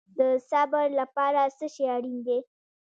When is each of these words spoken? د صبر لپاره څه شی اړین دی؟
د 0.19 0.21
صبر 0.49 0.87
لپاره 0.99 1.41
څه 1.57 1.65
شی 1.73 1.85
اړین 1.95 2.17
دی؟ 2.27 2.39